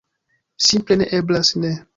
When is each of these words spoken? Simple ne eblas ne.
Simple 0.69 0.97
ne 1.03 1.11
eblas 1.19 1.55
ne. 1.63 1.77